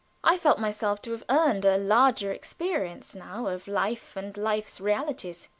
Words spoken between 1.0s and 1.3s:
to have